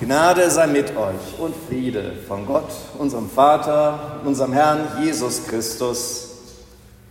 [0.00, 6.30] Gnade sei mit euch und Friede von Gott, unserem Vater, unserem Herrn Jesus Christus.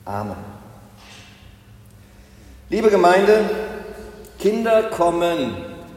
[0.03, 0.35] Amen.
[2.69, 3.49] Liebe Gemeinde,
[4.37, 5.55] Kinder kommen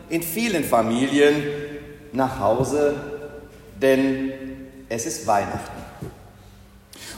[0.09, 1.43] in vielen Familien
[2.13, 2.95] nach Hause,
[3.83, 4.33] denn
[4.89, 5.83] es ist Weihnachten.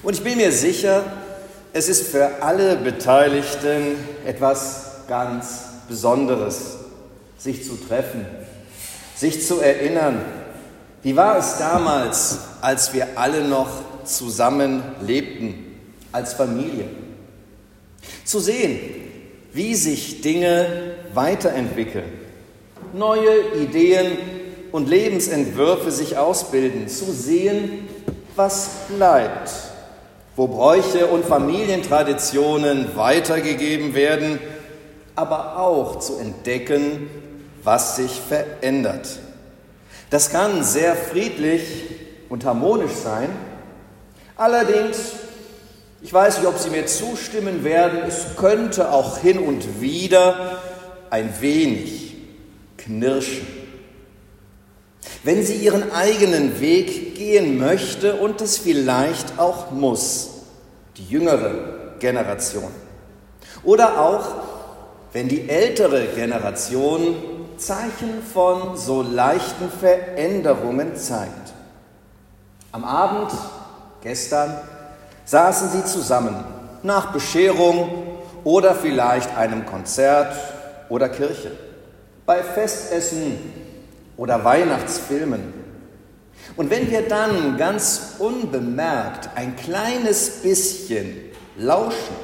[0.03, 1.05] Und ich bin mir sicher,
[1.75, 6.79] es ist für alle Beteiligten etwas ganz Besonderes,
[7.37, 8.25] sich zu treffen,
[9.19, 10.25] sich zu erinnern.
[11.03, 13.69] Wie war es damals, als wir alle noch
[14.05, 15.81] zusammen lebten,
[16.13, 16.85] als Familie?
[18.25, 18.79] Zu sehen,
[19.53, 22.13] wie sich Dinge weiterentwickeln,
[22.93, 24.19] neue Ideen
[24.73, 27.89] und Lebensentwürfe sich ausbilden, zu sehen,
[28.37, 29.51] was bleibt
[30.39, 34.39] wo Bräuche und Familientraditionen weitergegeben werden,
[35.17, 37.11] aber auch zu entdecken,
[37.69, 39.07] was sich verändert.
[40.09, 41.61] Das kann sehr friedlich
[42.31, 43.29] und harmonisch sein.
[44.39, 44.97] Allerdings,
[46.01, 50.63] ich weiß nicht, ob Sie mir zustimmen werden, es könnte auch hin und wieder
[51.11, 52.17] ein wenig
[52.79, 53.47] knirschen.
[55.23, 60.31] Wenn sie ihren eigenen Weg gehen möchte und es vielleicht auch muss,
[60.97, 62.73] die jüngere Generation.
[63.63, 64.27] Oder auch,
[65.13, 71.53] wenn die ältere Generation Zeichen von so leichten Veränderungen zeigt.
[72.73, 73.33] Am Abend,
[74.03, 74.57] gestern,
[75.25, 76.45] saßen sie zusammen
[76.83, 80.35] nach Bescherung oder vielleicht einem Konzert
[80.89, 81.51] oder Kirche,
[82.25, 83.37] bei Festessen
[84.17, 85.53] oder Weihnachtsfilmen.
[86.57, 91.17] Und wenn wir dann ganz unbemerkt ein kleines bisschen
[91.57, 92.17] lauschen,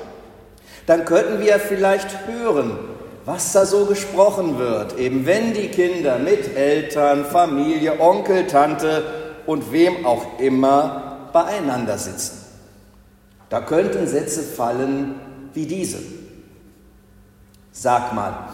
[0.86, 2.78] dann könnten wir vielleicht hören,
[3.24, 9.02] was da so gesprochen wird, eben wenn die Kinder mit Eltern, Familie, Onkel, Tante
[9.46, 12.44] und wem auch immer beieinander sitzen.
[13.48, 15.20] Da könnten Sätze fallen
[15.54, 15.98] wie diese.
[17.72, 18.48] Sag mal,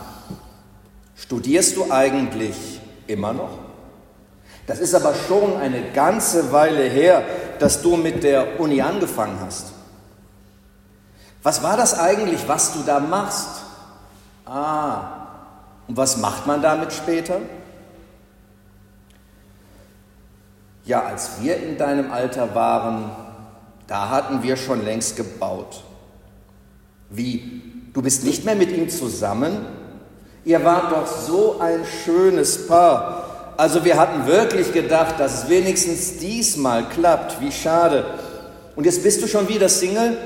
[1.14, 2.80] studierst du eigentlich
[3.10, 3.58] Immer noch?
[4.68, 7.24] Das ist aber schon eine ganze Weile her,
[7.58, 9.72] dass du mit der Uni angefangen hast.
[11.42, 13.48] Was war das eigentlich, was du da machst?
[14.44, 15.20] Ah,
[15.88, 17.40] und was macht man damit später?
[20.84, 23.10] Ja, als wir in deinem Alter waren,
[23.86, 25.82] da hatten wir schon längst gebaut.
[27.10, 27.62] Wie?
[27.92, 29.66] Du bist nicht mehr mit ihm zusammen?
[30.44, 33.54] Ihr wart doch so ein schönes Paar.
[33.56, 37.40] Also wir hatten wirklich gedacht, dass es wenigstens diesmal klappt.
[37.40, 38.04] Wie schade.
[38.76, 40.16] Und jetzt bist du schon wieder Single?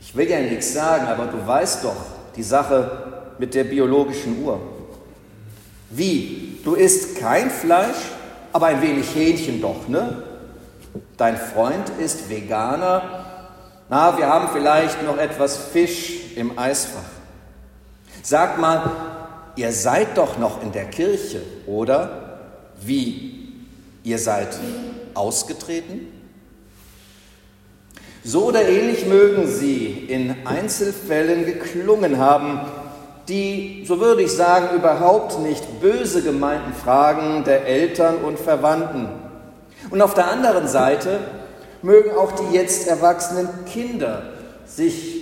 [0.00, 4.60] Ich will ja nichts sagen, aber du weißt doch die Sache mit der biologischen Uhr.
[5.90, 6.60] Wie?
[6.64, 7.96] Du isst kein Fleisch,
[8.52, 10.22] aber ein wenig Hähnchen doch, ne?
[11.16, 13.24] Dein Freund ist Veganer.
[13.88, 17.10] Na, wir haben vielleicht noch etwas Fisch im Eisfach.
[18.22, 18.90] Sag mal,
[19.56, 22.38] ihr seid doch noch in der Kirche, oder?
[22.80, 23.52] Wie?
[24.04, 24.48] Ihr seid
[25.14, 26.17] ausgetreten?
[28.24, 32.60] So oder ähnlich mögen sie in Einzelfällen geklungen haben,
[33.28, 39.08] die, so würde ich sagen, überhaupt nicht böse gemeinten Fragen der Eltern und Verwandten.
[39.90, 41.20] Und auf der anderen Seite
[41.82, 44.22] mögen auch die jetzt erwachsenen Kinder
[44.66, 45.18] sich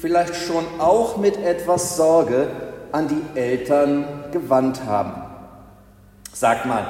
[0.00, 2.48] vielleicht schon auch mit etwas Sorge
[2.92, 5.22] an die Eltern gewandt haben.
[6.32, 6.86] Sag mal,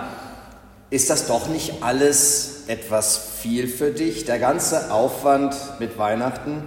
[0.90, 6.62] ist das doch nicht alles etwas viel für dich, der ganze Aufwand mit Weihnachten?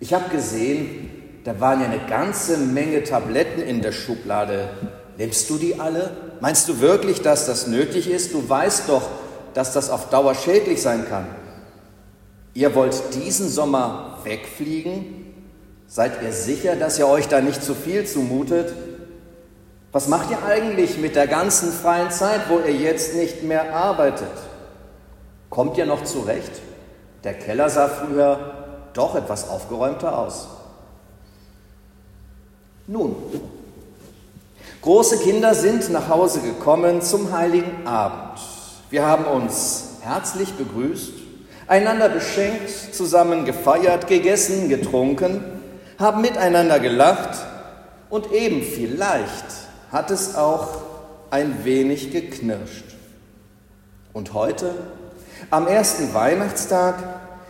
[0.00, 1.10] Ich habe gesehen,
[1.44, 4.68] da waren ja eine ganze Menge Tabletten in der Schublade.
[5.16, 6.10] Nimmst du die alle?
[6.40, 8.34] Meinst du wirklich, dass das nötig ist?
[8.34, 9.08] Du weißt doch,
[9.54, 11.26] dass das auf Dauer schädlich sein kann.
[12.54, 15.34] Ihr wollt diesen Sommer wegfliegen?
[15.86, 18.72] Seid ihr sicher, dass ihr euch da nicht zu viel zumutet?
[19.92, 24.32] Was macht ihr eigentlich mit der ganzen freien Zeit, wo ihr jetzt nicht mehr arbeitet?
[25.54, 26.50] Kommt ihr noch zurecht?
[27.22, 30.48] Der Keller sah früher doch etwas aufgeräumter aus.
[32.88, 33.14] Nun,
[34.82, 38.40] große Kinder sind nach Hause gekommen zum heiligen Abend.
[38.90, 41.12] Wir haben uns herzlich begrüßt
[41.68, 45.40] einander beschenkt, zusammen gefeiert, gegessen, getrunken,
[46.00, 47.38] haben miteinander gelacht
[48.10, 49.46] und eben vielleicht
[49.92, 50.82] hat es auch
[51.30, 52.84] ein wenig geknirscht.
[54.12, 54.74] Und heute,
[55.50, 56.96] am ersten Weihnachtstag,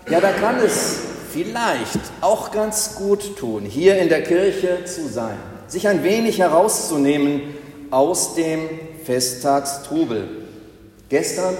[0.08, 0.96] ja, da kann es
[1.32, 5.36] vielleicht auch ganz gut tun, hier in der Kirche zu sein,
[5.66, 7.42] sich ein wenig herauszunehmen
[7.90, 8.68] aus dem
[9.04, 10.28] Festtagstrubel.
[11.08, 11.56] Gestern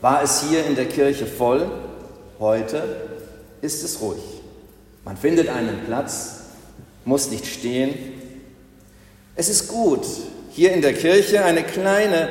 [0.00, 1.70] war es hier in der Kirche voll,
[2.38, 2.82] heute
[3.60, 4.22] ist es ruhig.
[5.04, 6.40] Man findet einen Platz,
[7.04, 7.94] muss nicht stehen.
[9.34, 10.06] Es ist gut,
[10.50, 12.28] hier in der Kirche eine kleine,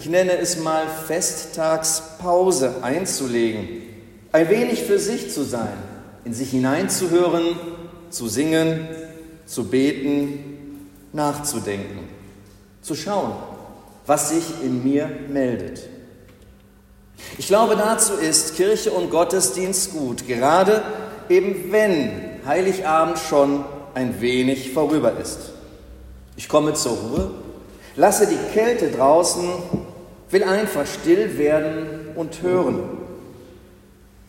[0.00, 3.82] ich nenne es mal Festtagspause einzulegen,
[4.32, 5.76] ein wenig für sich zu sein,
[6.24, 7.44] in sich hineinzuhören,
[8.08, 8.88] zu singen,
[9.44, 12.08] zu beten, nachzudenken,
[12.80, 13.32] zu schauen,
[14.06, 15.82] was sich in mir meldet.
[17.36, 20.82] Ich glaube, dazu ist Kirche und Gottesdienst gut, gerade
[21.28, 25.40] eben wenn Heiligabend schon ein wenig vorüber ist.
[26.36, 27.30] Ich komme zur Ruhe,
[27.96, 29.44] lasse die Kälte draußen,
[30.30, 32.82] will einfach still werden und hören.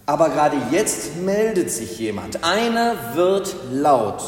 [0.05, 2.43] Aber gerade jetzt meldet sich jemand.
[2.43, 4.21] Einer wird laut.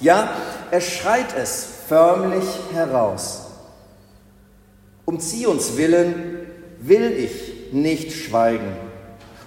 [0.00, 0.30] Ja,
[0.70, 3.46] er schreit es förmlich heraus.
[5.04, 6.46] Um Zions willen
[6.80, 8.76] will ich nicht schweigen.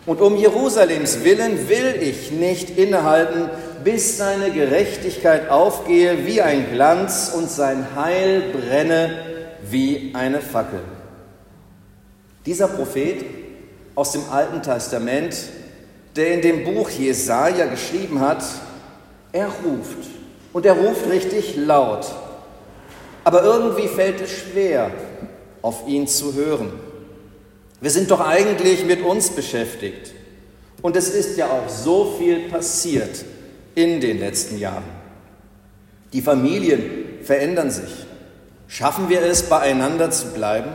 [0.06, 3.50] Und um Jerusalems willen will ich nicht innehalten,
[3.84, 9.12] bis seine Gerechtigkeit aufgehe wie ein Glanz und sein Heil brenne
[9.70, 10.82] wie eine Fackel.
[12.46, 13.24] Dieser Prophet
[13.96, 15.36] aus dem Alten Testament,
[16.16, 18.44] der in dem Buch Jesaja geschrieben hat,
[19.32, 20.10] er ruft
[20.52, 22.06] und er ruft richtig laut.
[23.24, 24.92] Aber irgendwie fällt es schwer,
[25.62, 26.74] auf ihn zu hören.
[27.80, 30.14] Wir sind doch eigentlich mit uns beschäftigt.
[30.82, 33.24] Und es ist ja auch so viel passiert
[33.74, 34.84] in den letzten Jahren.
[36.12, 36.84] Die Familien
[37.24, 38.06] verändern sich.
[38.68, 40.70] Schaffen wir es, beieinander zu bleiben?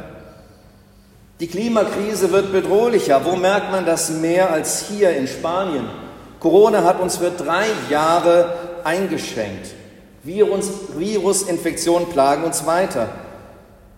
[1.41, 3.25] Die Klimakrise wird bedrohlicher.
[3.25, 5.87] Wo merkt man das mehr als hier in Spanien?
[6.41, 8.55] Corona hat uns für drei Jahre
[8.85, 9.69] eingeschränkt.
[10.25, 13.09] Virus, Virusinfektionen plagen uns weiter.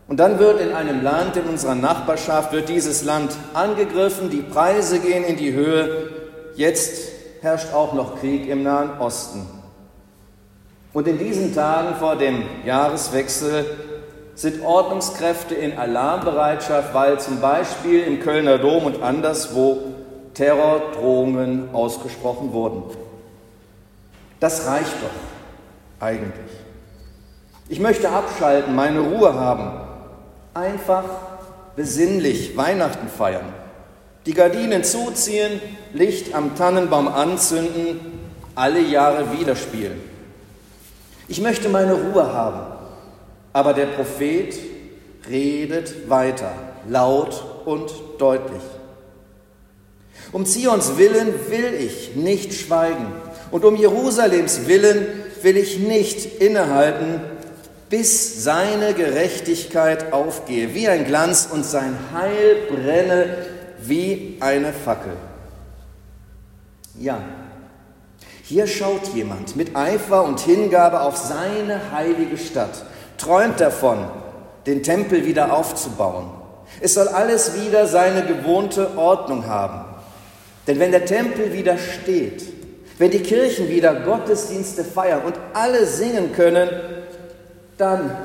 [0.06, 4.98] Und dann wird in einem Land, in unserer Nachbarschaft, wird dieses Land angegriffen, die Preise
[4.98, 6.10] gehen in die Höhe.
[6.56, 9.46] Jetzt herrscht auch noch Krieg im Nahen Osten.
[10.92, 13.64] Und in diesen Tagen vor dem Jahreswechsel
[14.40, 19.76] sind Ordnungskräfte in Alarmbereitschaft, weil zum Beispiel im Kölner Dom und anderswo
[20.32, 22.84] Terrordrohungen ausgesprochen wurden.
[24.40, 26.32] Das reicht doch eigentlich.
[27.68, 29.72] Ich möchte abschalten, meine Ruhe haben
[30.54, 31.04] einfach
[31.76, 33.52] besinnlich Weihnachten feiern.
[34.24, 35.60] Die Gardinen zuziehen,
[35.92, 38.00] Licht am Tannenbaum anzünden,
[38.54, 40.00] alle Jahre wieder spielen.
[41.28, 42.79] Ich möchte meine Ruhe haben,
[43.52, 44.54] aber der Prophet
[45.28, 46.52] redet weiter,
[46.88, 48.62] laut und deutlich.
[50.32, 53.06] Um Zions willen will ich nicht schweigen
[53.50, 55.06] und um Jerusalems willen
[55.42, 57.20] will ich nicht innehalten,
[57.88, 63.36] bis seine Gerechtigkeit aufgehe wie ein Glanz und sein Heil brenne
[63.82, 65.14] wie eine Fackel.
[66.98, 67.20] Ja,
[68.44, 72.84] hier schaut jemand mit Eifer und Hingabe auf seine heilige Stadt,
[73.20, 74.06] träumt davon,
[74.66, 76.30] den Tempel wieder aufzubauen.
[76.80, 79.84] Es soll alles wieder seine gewohnte Ordnung haben.
[80.66, 82.44] Denn wenn der Tempel wieder steht,
[82.98, 86.68] wenn die Kirchen wieder Gottesdienste feiern und alle singen können,
[87.78, 88.16] dann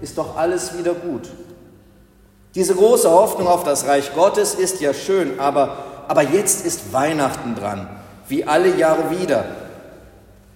[0.00, 1.28] ist doch alles wieder gut.
[2.54, 7.54] Diese große Hoffnung auf das Reich Gottes ist ja schön, aber, aber jetzt ist Weihnachten
[7.54, 7.88] dran,
[8.28, 9.44] wie alle Jahre wieder.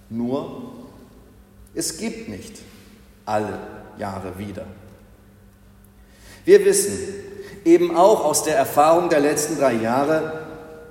[0.09, 0.61] Nur,
[1.73, 2.59] es gibt nicht
[3.25, 4.65] alle Jahre wieder.
[6.45, 6.97] Wir wissen
[7.65, 10.45] eben auch aus der Erfahrung der letzten drei Jahre,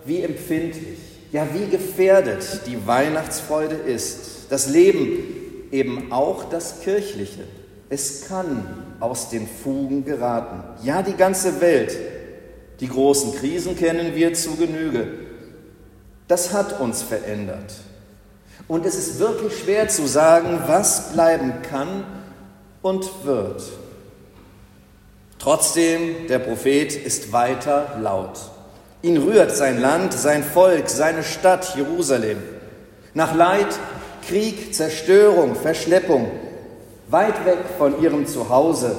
[0.04, 0.98] wie empfindlich,
[1.32, 4.50] ja wie gefährdet die Weihnachtsfreude ist.
[4.50, 7.44] Das Leben eben auch das Kirchliche.
[7.88, 8.66] Es kann
[9.00, 10.62] aus den Fugen geraten.
[10.82, 11.96] Ja, die ganze Welt.
[12.80, 15.06] Die großen Krisen kennen wir zu Genüge.
[16.26, 17.74] Das hat uns verändert.
[18.66, 22.04] Und es ist wirklich schwer zu sagen, was bleiben kann
[22.84, 23.62] und wird.
[25.38, 28.38] Trotzdem, der Prophet ist weiter laut.
[29.00, 32.42] Ihn rührt sein Land, sein Volk, seine Stadt Jerusalem.
[33.14, 33.68] Nach Leid
[34.28, 36.30] Krieg, Zerstörung, Verschleppung,
[37.08, 38.94] weit weg von ihrem Zuhause,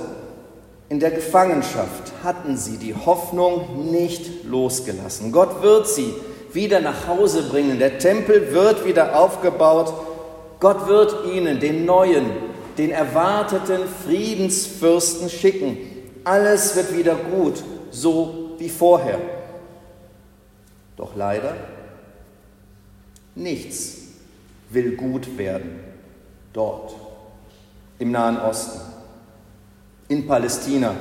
[0.90, 5.32] in der Gefangenschaft hatten sie die Hoffnung nicht losgelassen.
[5.32, 6.12] Gott wird sie
[6.52, 7.78] wieder nach Hause bringen.
[7.78, 9.94] Der Tempel wird wieder aufgebaut.
[10.60, 12.26] Gott wird ihnen den neuen,
[12.78, 15.78] den erwarteten Friedensfürsten schicken.
[16.24, 19.20] Alles wird wieder gut, so wie vorher.
[20.98, 21.56] Doch leider
[23.36, 23.98] nichts
[24.70, 25.80] will gut werden.
[26.54, 26.96] Dort,
[28.00, 28.80] im Nahen Osten.
[30.08, 30.96] in Palästina,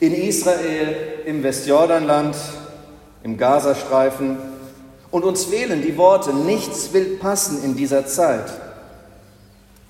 [0.00, 2.34] in Israel, im Westjordanland,
[3.22, 4.36] im Gazastreifen.
[5.10, 8.50] Und uns fehlen die Worte, nichts will passen in dieser Zeit.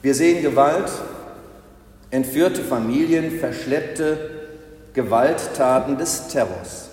[0.05, 0.93] Wir sehen Gewalt,
[2.11, 4.19] entführte Familien, verschleppte
[4.93, 6.91] Gewalttaten des Terrors.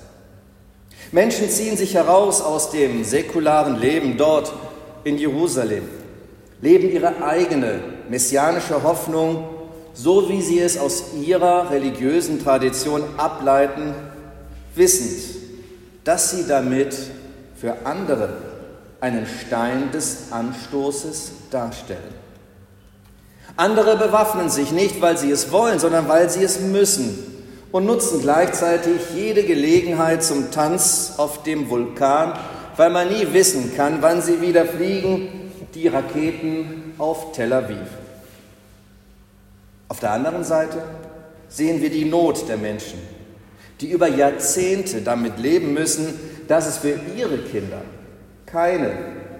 [1.11, 4.53] Menschen ziehen sich heraus aus dem säkularen Leben dort
[5.03, 5.89] in Jerusalem,
[6.61, 9.43] leben ihre eigene messianische Hoffnung,
[9.93, 13.93] so wie sie es aus ihrer religiösen Tradition ableiten,
[14.73, 15.35] wissend,
[16.05, 16.95] dass sie damit
[17.57, 18.37] für andere
[19.01, 22.20] einen Stein des Anstoßes darstellen.
[23.57, 27.31] Andere bewaffnen sich nicht, weil sie es wollen, sondern weil sie es müssen
[27.71, 32.33] und nutzen gleichzeitig jede Gelegenheit zum Tanz auf dem Vulkan,
[32.77, 37.87] weil man nie wissen kann, wann sie wieder fliegen, die Raketen auf Tel Aviv.
[39.87, 40.81] Auf der anderen Seite
[41.49, 42.99] sehen wir die Not der Menschen,
[43.79, 47.81] die über Jahrzehnte damit leben müssen, dass es für ihre Kinder
[48.45, 48.91] keine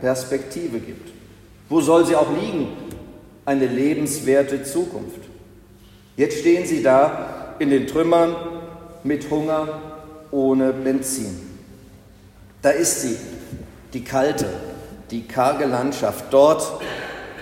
[0.02, 1.10] Perspektive gibt.
[1.70, 2.68] Wo soll sie auch liegen?
[3.52, 5.20] Eine lebenswerte Zukunft.
[6.16, 8.34] Jetzt stehen sie da in den Trümmern
[9.04, 9.68] mit Hunger
[10.32, 11.38] ohne Benzin.
[12.62, 13.18] Da ist sie,
[13.92, 14.48] die kalte,
[15.12, 16.66] die karge Landschaft, dort,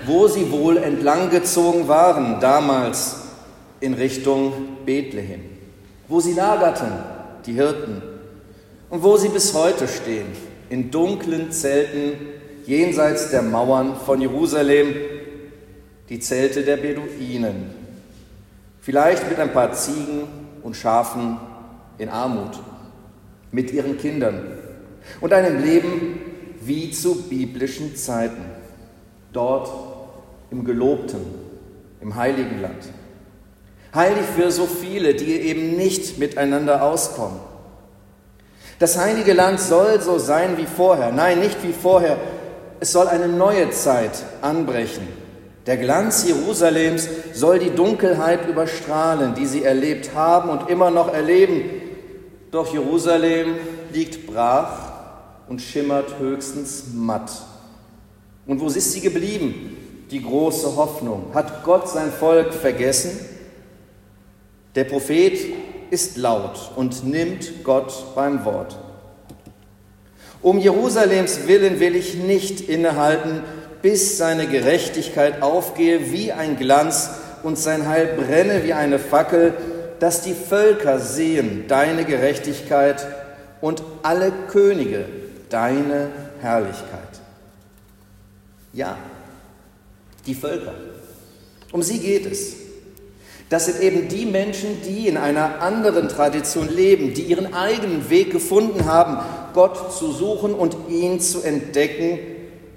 [0.08, 3.18] wo sie wohl entlanggezogen waren, damals
[3.80, 5.42] in Richtung Bethlehem,
[6.08, 6.92] wo sie lagerten,
[7.46, 8.01] die Hirten,
[8.89, 10.25] und wo sie bis heute stehen,
[10.72, 12.13] in dunklen Zelten
[12.66, 14.96] jenseits der Mauern von Jerusalem,
[16.10, 17.80] die Zelte der Beduinen,
[18.82, 20.24] Vielleicht mit ein paar Ziegen
[20.63, 21.38] und Schafen
[21.98, 22.60] in Armut,
[23.51, 24.58] mit ihren Kindern
[25.22, 26.20] und einem Leben
[26.62, 28.44] wie zu biblischen Zeiten,
[29.34, 29.70] dort
[30.50, 31.20] im gelobten,
[32.01, 32.89] im heiligen Land.
[33.94, 37.39] Heilig für so viele, die eben nicht miteinander auskommen.
[38.80, 41.12] Das heilige Land soll so sein wie vorher.
[41.12, 42.18] Nein, nicht wie vorher.
[42.80, 45.08] Es soll eine neue Zeit anbrechen
[45.70, 51.62] der Glanz Jerusalems soll die Dunkelheit überstrahlen, die sie erlebt haben und immer noch erleben.
[52.50, 53.54] Doch Jerusalem
[53.94, 54.92] liegt brach
[55.48, 57.30] und schimmert höchstens matt.
[58.48, 59.78] Und wo ist sie geblieben,
[60.10, 61.28] die große Hoffnung?
[61.36, 63.12] Hat Gott sein Volk vergessen?
[64.74, 65.38] Der Prophet
[65.92, 68.76] ist laut und nimmt Gott beim Wort.
[70.42, 73.44] Um Jerusalems willen will ich nicht innehalten,
[73.81, 77.09] bis seine Gerechtigkeit aufgehe wie ein Glanz
[77.43, 79.53] und sein Heil brenne wie eine Fackel,
[80.00, 83.05] dass die Völker sehen deine Gerechtigkeit
[83.62, 85.05] und alle Könige
[85.50, 86.09] deine
[86.41, 87.00] Herrlichkeit.
[88.74, 88.98] Ja,
[90.25, 90.74] die Völker.
[91.71, 92.55] Um sie geht es.
[93.50, 98.31] Das sind eben die Menschen, die in einer anderen Tradition leben, die ihren eigenen Weg
[98.31, 99.17] gefunden haben,
[99.53, 102.19] Gott zu suchen und ihn zu entdecken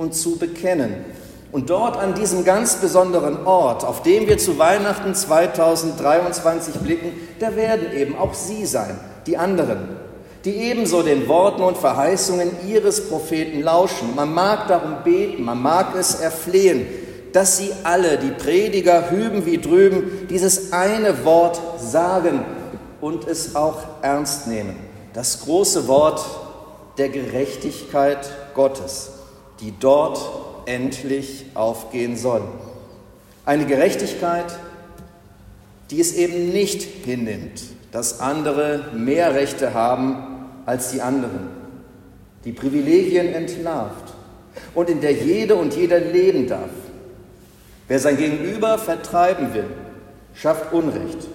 [0.03, 1.05] und zu bekennen.
[1.53, 7.55] Und dort an diesem ganz besonderen Ort, auf dem wir zu Weihnachten 2023 blicken, da
[7.57, 9.89] werden eben auch Sie sein, die anderen,
[10.47, 14.15] die ebenso den Worten und Verheißungen Ihres Propheten lauschen.
[14.17, 16.87] Man mag darum beten, man mag es erflehen,
[17.35, 22.45] dass Sie alle, die Prediger hüben wie drüben, dieses eine Wort sagen
[23.03, 24.77] und es auch ernst nehmen.
[25.13, 26.25] Das große Wort
[26.97, 29.11] der Gerechtigkeit Gottes
[29.63, 30.21] die dort
[30.67, 32.43] endlich aufgehen soll.
[33.45, 34.59] Eine Gerechtigkeit,
[35.91, 41.49] die es eben nicht hinnimmt, dass andere mehr Rechte haben als die anderen,
[42.45, 44.15] die Privilegien entlarvt
[44.75, 46.71] und in der jede und jeder leben darf.
[47.89, 49.67] Wer sein Gegenüber vertreiben will,
[50.35, 51.29] schafft Unrecht,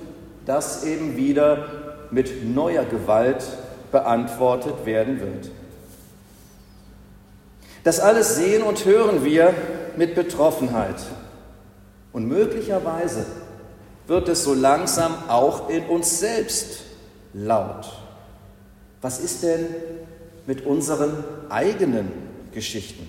[0.45, 1.65] das eben wieder
[2.09, 3.43] mit neuer Gewalt
[3.91, 5.51] beantwortet werden wird.
[7.87, 9.53] Das alles sehen und hören wir
[9.95, 10.97] mit Betroffenheit.
[12.11, 13.25] Und möglicherweise
[14.07, 16.81] wird es so langsam auch in uns selbst
[17.33, 17.89] laut.
[19.01, 19.67] Was ist denn
[20.47, 22.11] mit unseren eigenen
[22.53, 23.07] Geschichten?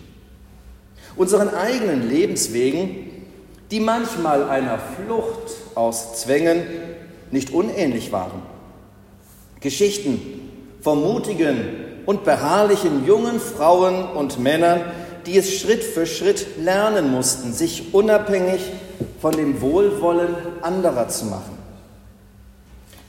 [1.17, 3.27] Unseren eigenen Lebenswegen,
[3.73, 6.63] die manchmal einer Flucht aus Zwängen
[7.33, 8.43] nicht unähnlich waren.
[9.59, 10.21] Geschichten
[10.83, 14.81] vom mutigen, und beharrlichen jungen Frauen und Männern,
[15.27, 18.63] die es Schritt für Schritt lernen mussten, sich unabhängig
[19.21, 21.59] von dem Wohlwollen anderer zu machen.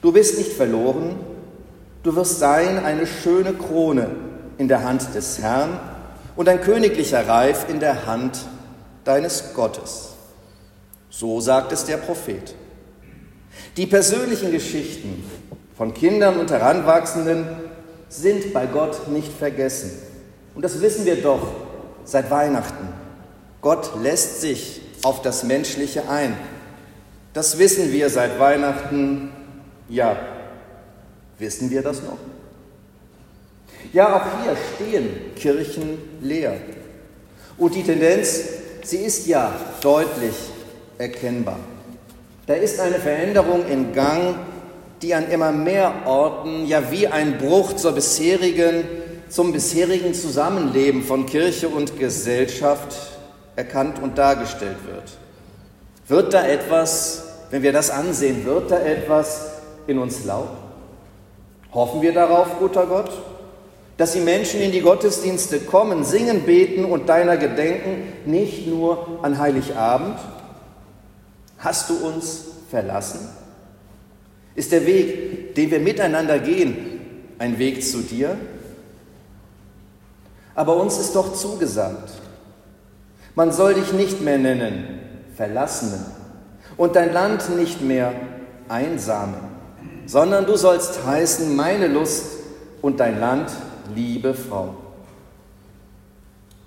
[0.02, 1.16] Du bist nicht verloren,
[2.04, 4.10] du wirst sein eine schöne Krone
[4.58, 5.80] in der Hand des Herrn
[6.36, 8.40] und ein königlicher Reif in der Hand
[9.06, 10.10] deines Gottes.
[11.10, 12.54] So sagt es der Prophet.
[13.78, 15.24] Die persönlichen Geschichten
[15.78, 17.69] von Kindern und Heranwachsenden
[18.10, 19.92] sind bei Gott nicht vergessen.
[20.56, 21.48] Und das wissen wir doch
[22.04, 22.90] seit Weihnachten.
[23.62, 26.36] Gott lässt sich auf das Menschliche ein.
[27.34, 29.32] Das wissen wir seit Weihnachten.
[29.88, 30.18] Ja,
[31.38, 32.18] wissen wir das noch?
[33.94, 36.56] Ja, auch hier stehen Kirchen leer.
[37.58, 38.44] Und die Tendenz,
[38.84, 40.36] sie ist ja deutlich
[40.98, 41.60] erkennbar.
[42.46, 44.36] Da ist eine Veränderung in Gang,
[45.02, 48.84] die an immer mehr Orten ja wie ein Bruch zur bisherigen,
[49.30, 52.96] zum bisherigen Zusammenleben von Kirche und Gesellschaft
[53.56, 55.18] erkannt und dargestellt wird.
[56.08, 59.52] Wird da etwas, wenn wir das ansehen, wird da etwas
[59.88, 60.50] in uns laut?
[61.74, 63.12] Hoffen wir darauf, guter Gott,
[63.98, 69.38] dass die Menschen in die Gottesdienste kommen, singen, beten und deiner gedenken, nicht nur an
[69.38, 70.18] Heiligabend?
[71.58, 73.39] Hast du uns verlassen?
[74.60, 76.76] Ist der Weg, den wir miteinander gehen,
[77.38, 78.36] ein Weg zu dir?
[80.54, 82.12] Aber uns ist doch zugesagt,
[83.36, 85.00] man soll dich nicht mehr nennen
[85.38, 86.04] Verlassenen
[86.76, 88.14] und dein Land nicht mehr
[88.68, 89.40] Einsamen,
[90.06, 92.26] sondern du sollst heißen meine Lust
[92.82, 93.52] und dein Land
[93.96, 94.76] liebe Frau.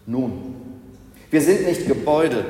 [0.06, 0.54] Nun,
[1.30, 2.46] wir sind nicht Gebäude,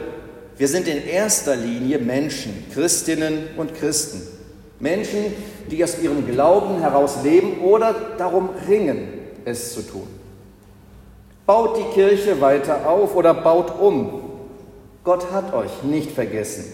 [0.56, 4.31] wir sind in erster Linie Menschen, Christinnen und Christen.
[4.82, 5.32] Menschen,
[5.70, 9.08] die aus ihrem Glauben heraus leben oder darum ringen,
[9.44, 10.08] es zu tun.
[11.46, 14.22] Baut die Kirche weiter auf oder baut um.
[15.04, 16.64] Gott hat euch nicht vergessen.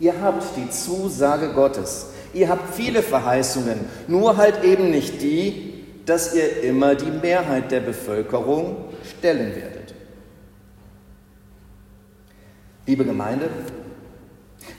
[0.00, 2.06] Ihr habt die Zusage Gottes.
[2.32, 7.80] Ihr habt viele Verheißungen, nur halt eben nicht die, dass ihr immer die Mehrheit der
[7.80, 8.76] Bevölkerung
[9.18, 9.94] stellen werdet.
[12.86, 13.50] Liebe Gemeinde,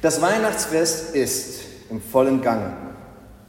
[0.02, 2.74] das Weihnachtsfest ist im vollen Gange.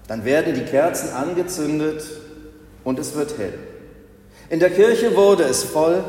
[0.07, 2.03] Dann werden die Kerzen angezündet
[2.85, 3.55] und es wird hell.
[4.51, 6.03] In der Kirche wurde es voll,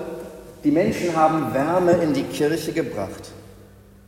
[0.63, 3.31] die Menschen haben Wärme in die Kirche gebracht.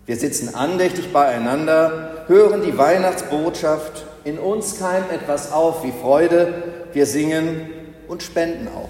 [0.06, 6.54] Wir sitzen andächtig beieinander, hören die Weihnachtsbotschaft, in uns keimt etwas auf wie Freude,
[6.94, 7.70] wir singen
[8.08, 8.90] und spenden auch.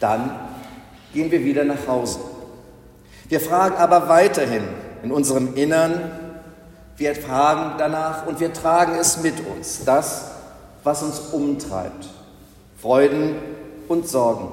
[0.00, 0.30] Dann
[1.12, 2.20] gehen wir wieder nach Hause.
[3.28, 4.62] Wir fragen aber weiterhin
[5.02, 6.00] in unserem Innern,
[6.96, 10.30] wir fragen danach und wir tragen es mit uns, das,
[10.82, 12.08] was uns umtreibt.
[12.80, 13.36] Freuden
[13.88, 14.48] und Sorgen.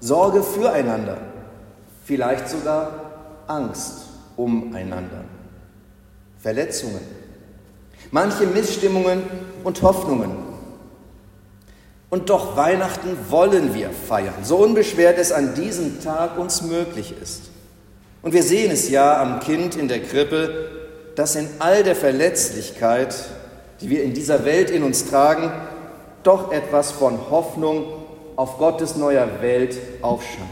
[0.00, 1.18] Sorge füreinander,
[2.04, 2.90] vielleicht sogar
[3.46, 5.24] Angst umeinander.
[6.40, 7.00] Verletzungen,
[8.10, 9.22] manche Missstimmungen
[9.62, 10.30] und Hoffnungen.
[12.10, 17.50] Und doch Weihnachten wollen wir feiern, so unbeschwert es an diesem Tag uns möglich ist.
[18.20, 20.81] Und wir sehen es ja am Kind in der Krippe,
[21.14, 23.14] dass in all der Verletzlichkeit,
[23.80, 25.52] die wir in dieser Welt in uns tragen,
[26.22, 27.84] doch etwas von Hoffnung
[28.36, 30.48] auf Gottes neuer Welt aufscheint.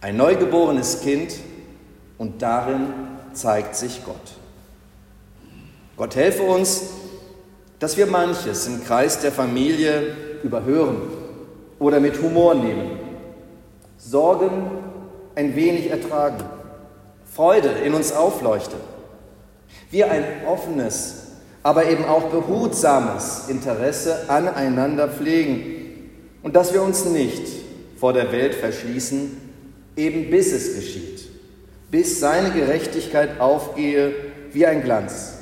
[0.00, 1.34] Ein neugeborenes Kind
[2.18, 2.88] und darin
[3.32, 4.16] zeigt sich Gott.
[5.96, 6.82] Gott helfe uns,
[7.78, 11.02] dass wir manches im Kreis der Familie überhören
[11.78, 12.98] oder mit Humor nehmen,
[13.98, 14.70] Sorgen
[15.34, 16.42] ein wenig ertragen,
[17.24, 18.80] Freude in uns aufleuchtet,
[19.90, 21.26] wir ein offenes,
[21.62, 26.10] aber eben auch behutsames Interesse aneinander pflegen
[26.42, 27.42] und dass wir uns nicht
[27.98, 29.36] vor der Welt verschließen,
[29.96, 31.28] eben bis es geschieht,
[31.90, 34.12] bis seine Gerechtigkeit aufgehe
[34.52, 35.34] wie ein Glanz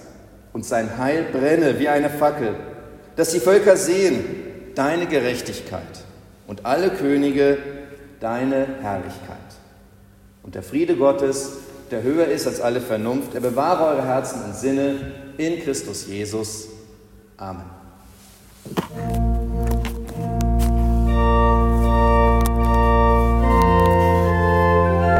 [0.53, 2.55] und sein Heil brenne wie eine Fackel,
[3.17, 4.25] dass die Völker sehen
[4.75, 5.83] deine Gerechtigkeit
[6.47, 7.59] und alle Könige
[8.19, 9.39] deine Herrlichkeit.
[10.43, 11.59] Und der Friede Gottes,
[11.91, 13.35] der höher ist als alle Vernunft.
[13.35, 16.69] Er bewahre eure Herzen und Sinne in Christus Jesus.
[17.37, 17.65] Amen.